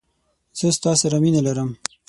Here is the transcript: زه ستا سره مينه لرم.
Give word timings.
زه 0.57 0.67
ستا 0.77 0.91
سره 1.01 1.15
مينه 1.23 1.41
لرم. 1.47 1.69